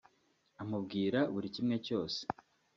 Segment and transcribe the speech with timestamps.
[0.61, 2.19] amubwira buri kimwe cyose